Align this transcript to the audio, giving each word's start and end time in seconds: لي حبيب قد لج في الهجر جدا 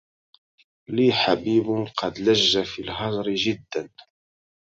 لي 0.89 1.11
حبيب 1.13 1.87
قد 1.97 2.19
لج 2.19 2.63
في 2.63 2.81
الهجر 2.81 3.29
جدا 3.35 3.89